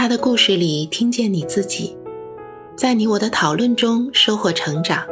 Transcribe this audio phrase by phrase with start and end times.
[0.00, 1.94] 他的故事里听见你自己，
[2.74, 5.04] 在你我的讨论中收获成长。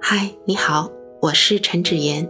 [0.00, 2.26] 嗨，你好，我是陈芷妍。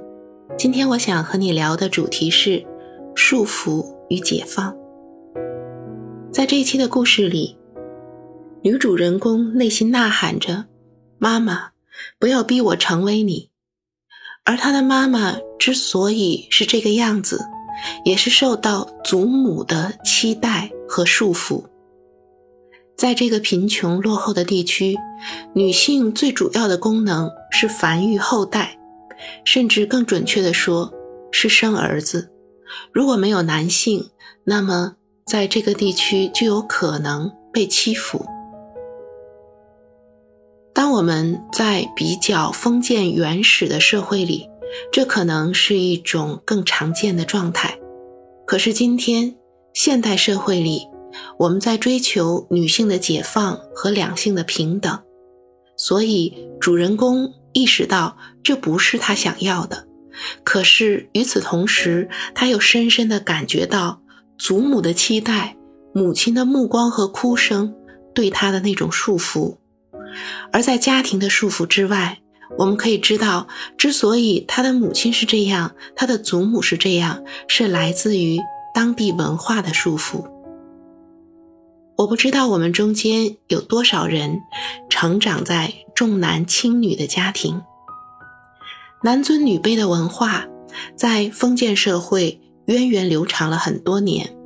[0.59, 2.67] 今天我想和你聊的主题是
[3.15, 4.77] 束缚与解放。
[6.33, 7.57] 在这一期的故事里，
[8.63, 10.65] 女主人公内心呐喊着
[11.19, 11.69] ：“妈妈，
[12.19, 13.51] 不要逼我成为你。”
[14.45, 17.41] 而她的妈妈之所以是这个样子，
[18.05, 21.63] 也是受到祖母的期待和束缚。
[23.05, 24.97] 在这个贫穷落后的地区，
[25.53, 28.79] 女性最主要的功能是繁育后代，
[29.45, 30.91] 甚至更准确的说，
[31.31, 32.31] 是生儿子。
[32.95, 34.09] 如果没有男性，
[34.45, 34.95] 那么
[35.27, 38.25] 在这个地区就有可能被欺负。
[40.73, 44.49] 当我们在比较封建原始的社会里，
[44.91, 47.79] 这可能是一种更常见的状态。
[48.47, 49.37] 可是今天
[49.75, 50.89] 现代社会里，
[51.39, 54.99] 我们在追求女性的解放和两性的平等，
[55.77, 59.87] 所以主人公意识到这不是他想要的。
[60.45, 64.01] 可是与此同时，他又深深地感觉到
[64.39, 65.57] 祖母的期待、
[65.93, 67.75] 母亲的目光和哭声
[68.15, 69.57] 对他的那种束缚。
[70.53, 72.21] 而在家庭的束缚之外，
[72.57, 78.39] 我们可以知道，之所以他的母亲是这样，他的祖母是这样，是来自于
[78.73, 80.25] 当地文化的束缚。
[81.97, 84.41] 我不知道我们中间有多少人
[84.91, 87.63] 成长在重男轻女的家庭，
[89.03, 90.47] 男尊女卑的文化
[90.97, 94.37] 在封建社会源远流长了很多年。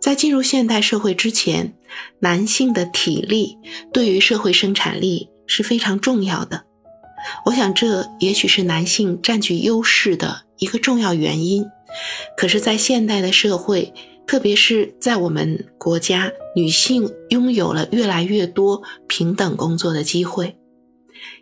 [0.00, 1.74] 在进入现代社会之前，
[2.18, 3.56] 男性的体力
[3.92, 6.64] 对于社会生产力是非常重要的。
[7.46, 11.64] 我想这也许是男性占据优势的一个重要原因。
[12.36, 13.94] 可是，在现代的社会，
[14.26, 20.56] 特别是在我们国家，女性拥有了越来越多平等工作的机会，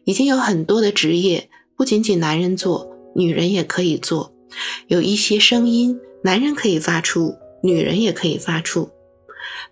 [0.04, 4.34] 已经有很多的职业不仅仅男人做，女人也可以做。
[4.88, 8.90] 有一些声音，男人可以发出，女人也可以发出。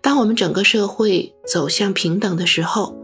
[0.01, 2.97] 当我们整个社会走向平等的时候，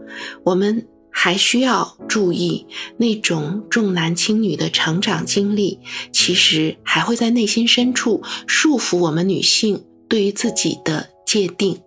[0.44, 2.66] 我们还需要注意
[2.96, 5.78] 那种重男轻女的成长经历，
[6.12, 9.84] 其实还会在内心深处束缚我们女性。
[10.08, 11.82] 对于自己的界定，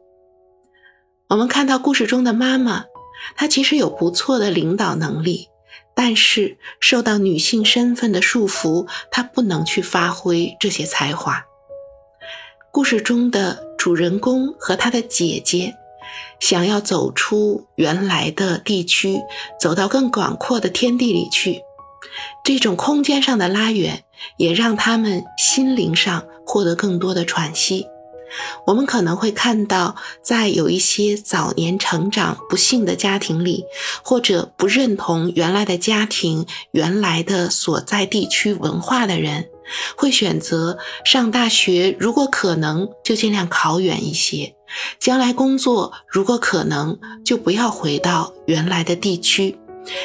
[1.28, 2.86] 我们看到故事中的妈妈，
[3.36, 5.48] 她其实有不错的领导能力，
[5.96, 11.44] 但是受到女性身份的束缚，她不能去发挥这些才华。
[12.72, 15.76] 故事中的主人公和他的姐姐，
[16.40, 19.20] 想要走出原来的地区，
[19.60, 21.62] 走到更广阔的天地里去，
[22.46, 24.06] 这种空间上的拉远，
[24.38, 27.88] 也让他们心灵上获得更多的喘息。
[28.66, 33.66] 我们可能会看到，在有一些早年成长不幸的家庭里，
[34.04, 39.50] 或者不认同原来的家庭、原来的所在地区文化的人，
[39.96, 44.56] 会选择上大学，如果可能就尽量考远一些；
[45.00, 49.58] 将来工作，如果可能就不要回到原来的地区。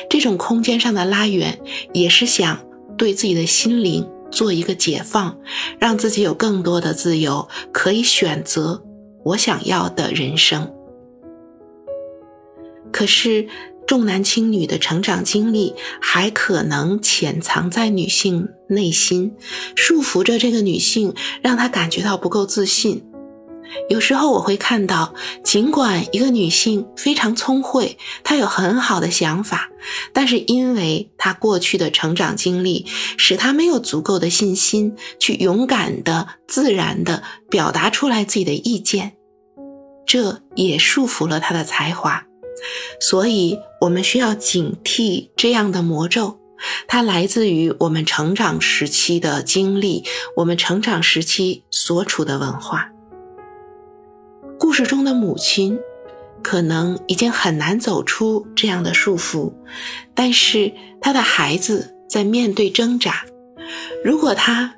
[0.08, 1.60] 这种空间上的拉远，
[1.92, 2.58] 也是想
[2.96, 4.08] 对自己的心灵。
[4.36, 5.38] 做一个解放，
[5.78, 8.84] 让自己有更多的自由，可以选择
[9.24, 10.70] 我想要的人生。
[12.92, 13.48] 可是
[13.86, 19.34] 重男轻女的成长经历，还可能潜藏在女性内心，
[19.74, 23.02] 束缚着这个女性，让她感觉到不够自信。
[23.88, 29.70] 有时候我会看到，尽管一个女性非常聪慧，她有很好的想法，
[30.12, 39.12] 但是因为她过去的成长经历，使她没有足够的信心去勇敢的、自然的表达出来自己的意见，
[40.06, 42.24] 这也束缚了她的才华。
[43.00, 46.40] 所以，我们需要警惕这样的魔咒，
[46.88, 50.04] 它来自于我们成长时期的经历，
[50.36, 52.90] 我们成长时期所处的文化。
[54.76, 55.78] 故事中的母亲，
[56.42, 59.54] 可能已经很难走出这样的束缚，
[60.14, 60.70] 但是
[61.00, 63.24] 他的孩子在面对挣扎。
[64.04, 64.74] 如果他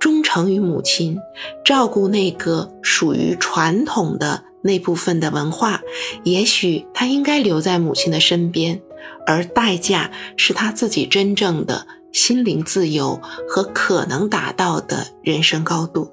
[0.00, 1.16] 忠诚于母亲，
[1.64, 5.80] 照顾那个属于传统的那部分的文化，
[6.24, 8.82] 也许他应该留在母亲的身边，
[9.28, 16.10] 而代价是他自己真正的心灵自由和可能达到的人生高度。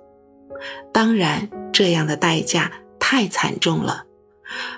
[0.94, 2.72] 当然，这样的代价。
[3.10, 4.04] 太惨重了，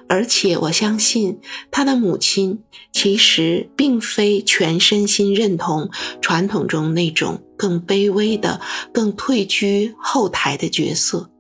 [0.07, 1.39] 而且我相信
[1.71, 2.61] 他的母亲
[2.93, 5.89] 其实并非全身心认同
[6.21, 8.61] 传统中那种更卑微的、
[8.93, 11.31] 更退居后台的角色。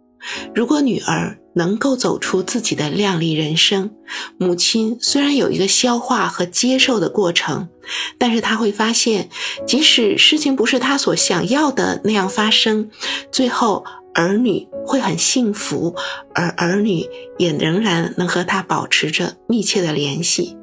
[0.55, 3.91] 如果女儿能够走出自己的靓丽人生。
[4.37, 7.69] 母亲虽然有一个消化和接受的过程，
[8.17, 9.29] 但是她会发现，
[9.67, 12.89] 即使事情不是她所想要的那样发生，
[13.31, 13.83] 最后
[14.13, 15.95] 儿女会很幸福，
[16.33, 17.05] 而儿女
[17.37, 20.57] 也仍然能和他保持着密切的联系。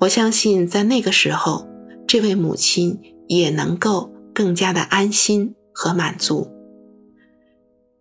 [0.00, 1.68] 我相信，在那个时候，
[2.06, 6.50] 这位母亲也能够更加的安心和满足。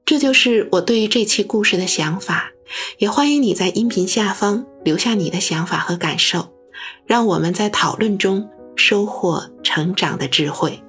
[0.06, 2.52] 这就是我对于这期故事的想法，
[2.98, 6.54] 也欢迎你在音频下方留下你的想法和感受，
[7.06, 10.82] 让我们在讨论中收获成长的智慧。